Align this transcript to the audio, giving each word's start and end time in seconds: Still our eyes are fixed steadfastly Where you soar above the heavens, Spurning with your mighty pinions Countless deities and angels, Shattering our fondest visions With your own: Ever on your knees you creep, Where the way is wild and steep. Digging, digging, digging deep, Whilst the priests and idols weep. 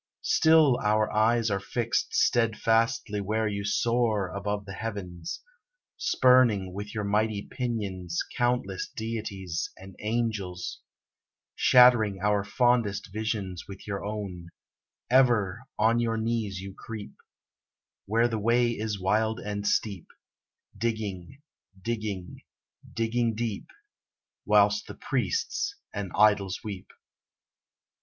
Still 0.25 0.79
our 0.81 1.13
eyes 1.13 1.51
are 1.51 1.59
fixed 1.59 2.15
steadfastly 2.15 3.21
Where 3.21 3.47
you 3.47 3.63
soar 3.63 4.29
above 4.29 4.65
the 4.65 4.73
heavens, 4.73 5.41
Spurning 5.95 6.73
with 6.73 6.95
your 6.95 7.03
mighty 7.03 7.43
pinions 7.43 8.19
Countless 8.35 8.89
deities 8.95 9.69
and 9.77 9.95
angels, 9.99 10.79
Shattering 11.53 12.19
our 12.19 12.43
fondest 12.43 13.11
visions 13.13 13.67
With 13.67 13.85
your 13.85 14.03
own: 14.03 14.49
Ever 15.11 15.67
on 15.77 15.99
your 15.99 16.17
knees 16.17 16.61
you 16.61 16.73
creep, 16.73 17.13
Where 18.07 18.27
the 18.27 18.39
way 18.39 18.71
is 18.71 18.99
wild 18.99 19.39
and 19.39 19.67
steep. 19.67 20.07
Digging, 20.75 21.43
digging, 21.79 22.39
digging 22.91 23.35
deep, 23.35 23.67
Whilst 24.47 24.87
the 24.87 24.95
priests 24.95 25.75
and 25.93 26.11
idols 26.17 26.61
weep. 26.63 26.87